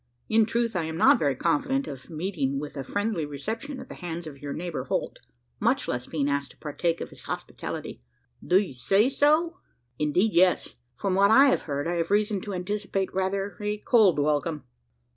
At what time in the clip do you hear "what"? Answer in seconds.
11.13-11.29